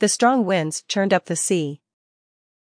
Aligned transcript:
The 0.00 0.08
strong 0.08 0.46
winds 0.46 0.82
churned 0.88 1.12
up 1.12 1.26
the 1.26 1.36
sea, 1.36 1.79